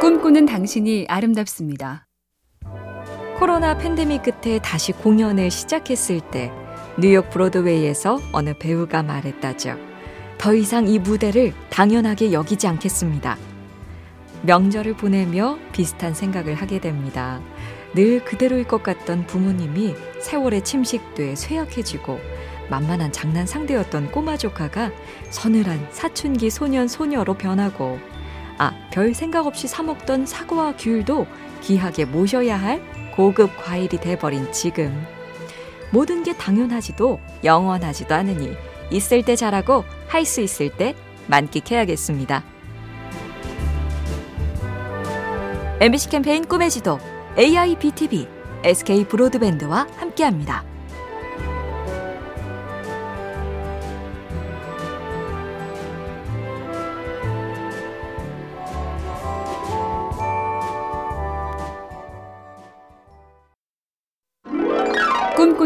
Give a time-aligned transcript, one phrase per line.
[0.00, 2.06] 꿈꾸는 당신이 아름답습니다.
[3.38, 6.52] 코로나 팬데믹 끝에 다시 공연을 시작했을 때
[6.98, 9.76] 뉴욕 브로드웨이에서 어느 배우가 말했다죠.
[10.36, 13.38] 더 이상 이 무대를 당연하게 여기지 않겠습니다.
[14.42, 17.40] 명절을 보내며 비슷한 생각을 하게 됩니다.
[17.94, 22.20] 늘 그대로일 것 같던 부모님이 세월에 침식돼 쇠약해지고
[22.68, 24.92] 만만한 장난 상대였던 꼬마 조카가
[25.30, 27.98] 서늘한 사춘기 소년 소녀로 변하고
[28.58, 31.26] 아, 별 생각 없이 사먹던 사과와 귤도
[31.62, 32.82] 귀하게 모셔야 할
[33.14, 35.04] 고급 과일이 돼버린 지금.
[35.90, 38.56] 모든 게 당연하지도 영원하지도 않으니
[38.90, 40.94] 있을 때 잘하고 할 수 있을 때
[41.26, 42.44] 만끽해야겠습니다.
[45.80, 46.98] MBC 캠페인 꿈의 지도
[47.38, 48.26] AIBTV
[48.64, 50.64] SK 브로드밴드와 함께합니다.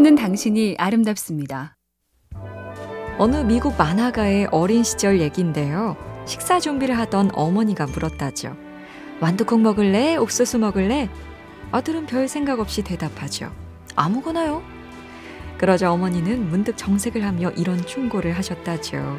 [0.01, 1.77] 꿈꾸는 당신이 아름답습니다.
[3.19, 5.95] 어느 미국 만화가의 어린 시절 얘긴데요.
[6.25, 8.57] 식사 준비를 하던 어머니가 물었다죠.
[9.21, 10.17] 완두콩 먹을래?
[10.17, 11.11] 옥수수 먹을래?
[11.71, 13.53] 아들은 별 생각 없이 대답하죠.
[13.95, 14.63] 아무거나요.
[15.59, 19.19] 그러자 어머니는 문득 정색을 하며 이런 충고를 하셨다죠.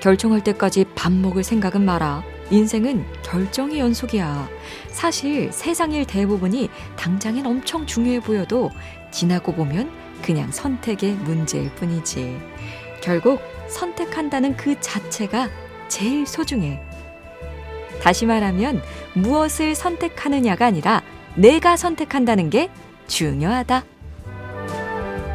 [0.00, 2.24] 결정할 때까지 밥 먹을 생각은 마라.
[2.50, 4.48] 인생은 결정의 연속이야.
[4.88, 8.70] 사실 세상 일 대부분이 당장엔 엄청 중요해 보여도
[9.14, 9.90] 지나고 보면
[10.22, 12.36] 그냥 선택의 문제일 뿐이지.
[13.00, 15.48] 결국 선택한다는 그 자체가
[15.88, 16.82] 제일 소중해.
[18.02, 18.82] 다시 말하면
[19.14, 21.02] 무엇을 선택하느냐가 아니라
[21.36, 22.70] 내가 선택한다는 게
[23.06, 23.84] 중요하다.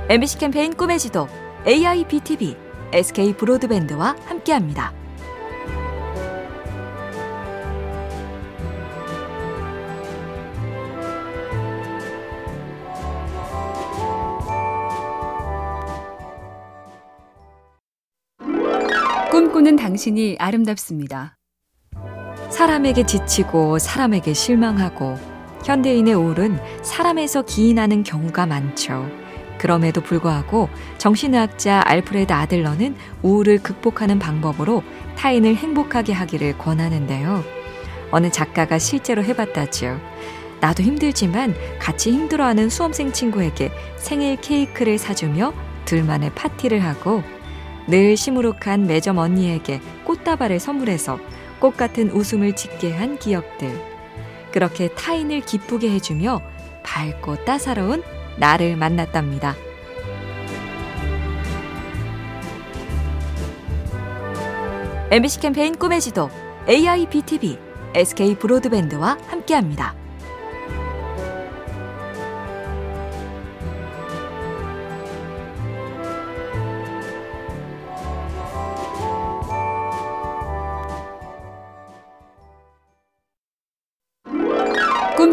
[0.10, 1.28] MBC 캠페인 꿈의 지도
[1.66, 2.58] AIBTV
[2.92, 4.99] SK 브로드밴드와 함께합니다.
[19.50, 21.36] 꿈꾸는 당신이 아름답습니다.
[22.52, 25.18] 사람에게 지치고 사람에게 실망하고
[25.66, 29.10] 현대인의 우울은 사람에서 기인하는 경우가 많죠.
[29.58, 34.84] 그럼에도 불구하고 정신의학자 알프레드 아들러는 우울을 극복하는 방법으로
[35.18, 37.44] 타인을 행복하게 하기를 권하는데요.
[38.12, 40.00] 어느 작가가 실제로 해봤다지요.
[40.62, 45.54] 나도 힘들지만 같이 힘들어하는 수험생 친구에게 생일 케이크를 사주며
[45.86, 47.24] 둘만의 파티를 하고
[47.90, 51.20] 늘 시무룩한 매점 언니에게 꽃다발을 선물해서
[51.60, 53.74] 꽃 같은 웃음을 짓게 한 기억들.
[54.52, 56.42] 그렇게 타인을 기쁘게 해주며
[56.84, 58.04] 밝고 따사로운
[58.38, 59.56] 나를 만났답니다.
[65.12, 66.30] MBC 캠페인 꿈의 지도
[66.70, 67.58] AIBTV
[67.96, 69.99] SK 브로드밴드와 함께합니다.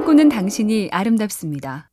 [0.06, 1.91] 꿈꾸는 당신이 아름답습니다.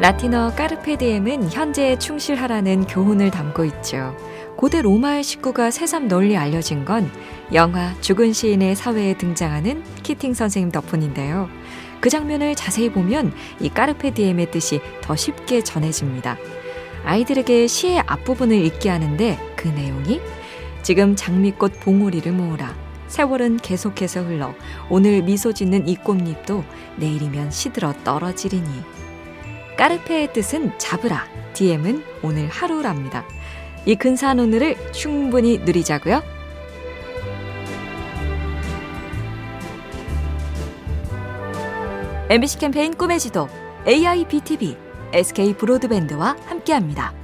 [0.00, 4.16] 라틴어 까르페 디엠은 현재에 충실하라는 교훈을 담고 있죠.
[4.56, 7.10] 고대 로마의 식구가 새삼 널리 알려진 건
[7.52, 11.50] 영화 죽은 시인의 사회에 등장하는 키팅 선생님 덕분인데요.
[12.00, 16.38] 그 장면을 자세히 보면 이 까르페 디엠의 뜻이 더 쉽게 전해집니다.
[17.04, 20.22] 아이들에게 시의 앞부분을 읽게 하는데 그 내용이
[20.82, 22.81] 지금 장미꽃 봉오리를 모으라.
[23.12, 24.54] 세월은 계속해서 흘러
[24.88, 26.64] 오늘 미소 짓는 이 꽃잎도
[26.96, 28.66] 내일이면 시들어 떨어지리니.
[29.76, 33.26] 까르페의 뜻은 잡으라, DM은 오늘 하루랍니다.
[33.84, 36.22] 이 근사한 오늘을 충분히 누리자고요.
[42.30, 43.46] MBC 캠페인 꿈의 지도
[43.86, 44.74] AIBTV
[45.12, 47.21] SK 브로드밴드와 함께합니다.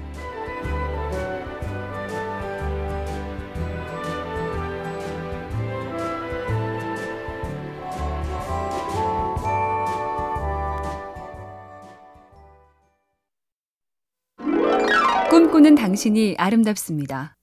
[15.38, 17.36] 꿈꾸는 당신이 아름답습니다.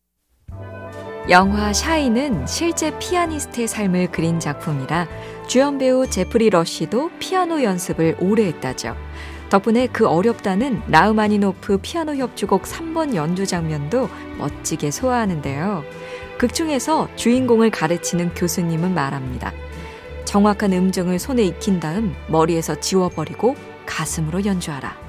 [1.29, 5.07] 영화 샤인은 실제 피아니스트의 삶을 그린 작품이라
[5.47, 8.97] 주연 배우 제프리 러쉬도 피아노 연습을 오래 했다죠.
[9.49, 14.09] 덕분에 그 어렵다는 라흐마니노프 피아노 협주곡 3번 연주 장면도
[14.39, 15.85] 멋지게 소화하는데요.
[16.37, 19.53] 극 중에서 주인공을 가르치는 교수님은 말합니다.
[20.25, 23.55] 정확한 음정을 손에 익힌 다음 머리에서 지워버리고
[23.85, 25.04] 가슴으로 연주하라.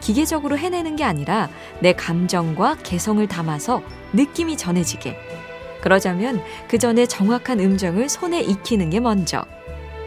[0.00, 1.48] 기계적으로 해내는 게 아니라
[1.80, 5.16] 내 감정과 개성을 담아서 느낌이 전해지게.
[5.80, 9.44] 그러자면 그 전에 정확한 음정을 손에 익히는 게 먼저.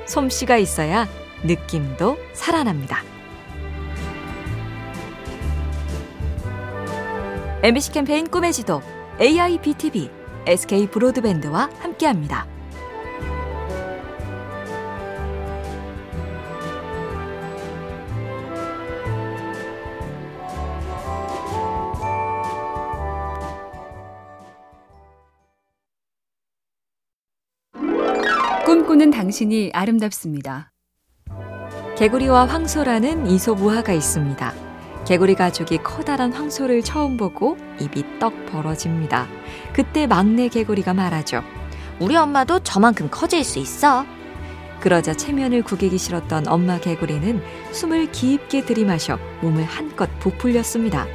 [0.06, 1.08] 솜씨가 있어야
[1.44, 3.04] 느낌도 살아납니다.
[7.64, 8.82] MBC 캠페인 꿈의 지도
[9.20, 10.10] AIBTV
[10.48, 12.51] SK 브로드밴드와 함께합니다.
[28.82, 30.72] 꿈꾸는 당신이 아름답습니다.
[31.98, 34.54] 개구리와 황소라는 이솝우화가 있습니다.
[35.06, 39.28] 개구리 가족이 커다란 황소를 처음 보고 입이 떡 벌어집니다.
[39.72, 41.44] 그때 막내 개구리가 말하죠.
[42.00, 44.04] 우리 엄마도 저만큼 커질 수 있어.
[44.80, 47.40] 그러자 체면을 구기기 싫었던 엄마 개구리는
[47.74, 51.06] 숨을 깊게 들이마셔 몸을 한껏 부풀렸습니다.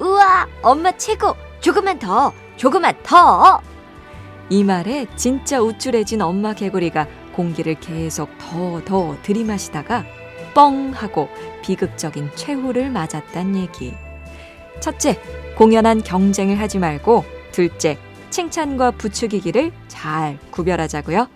[0.00, 1.36] 우와, 엄마 최고!
[1.60, 2.32] 조금만 더!
[2.56, 3.62] 조금만 더!
[4.50, 10.04] 이 말에 진짜 우쭐해진 엄마 개구리가 공기를 계속 더 더 들이마시다가
[10.54, 11.28] 뻥 하고
[11.62, 13.94] 비극적인 최후를 맞았단 얘기.
[14.80, 15.20] 첫째,
[15.56, 17.98] 공연한 경쟁을 하지 말고 둘째,
[18.30, 21.28] 칭찬과 부추기기를 잘 구별하자고요.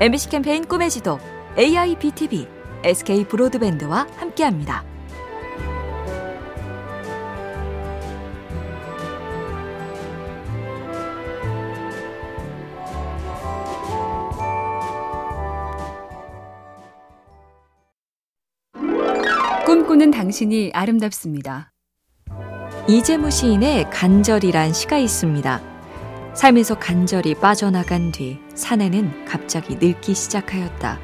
[0.00, 1.18] MBC 캠페인 꿈의 지도
[1.58, 2.46] AIBTV
[2.84, 4.84] SK 브로드밴드와 함께합니다.
[19.96, 21.72] 꿈꾸는 당신이 아름답습니다.
[22.86, 25.62] 이재무 시인의 간절이란 시가 있습니다.
[26.34, 30.98] 삶에서 간절히 빠져나간 뒤 사내는 갑자기 늙기 시작하였다.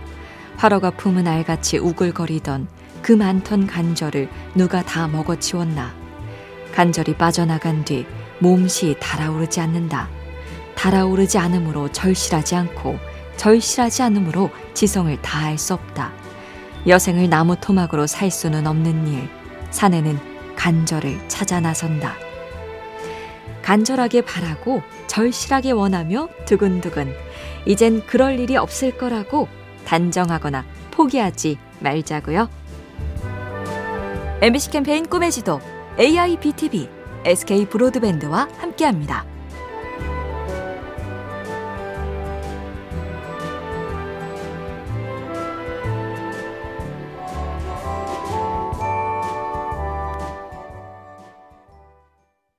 [0.59, 2.69] 화로가 품은 알같이 우글거리던
[3.01, 5.95] 그 많던 간절을 누가 다 먹어치웠나.
[6.75, 8.05] 간절히 빠져나간 뒤
[8.41, 10.11] 몸시 달아오르지 않는다.
[10.75, 12.99] 달아오르지 않으므로 절실하지 않고
[13.39, 16.22] 절실하지 않으므로 지성을 다할 수 없다.
[16.87, 19.29] 여생을 나무 토막으로 살 수는 없는 일.
[19.71, 20.19] 사내는
[20.57, 22.15] 간절을 찾아 나선다.
[23.63, 27.15] 간절하게 바라고 절실하게 원하며 두근두근.
[27.67, 29.49] 이젠 그럴 일이 없을 거라고
[29.85, 32.49] 단정하거나 포기하지 말자고요.
[34.41, 35.61] MBC 캠페인 꿈의 지도
[35.99, 36.89] AIBTV
[37.25, 39.32] SK 브로드밴드와 함께합니다.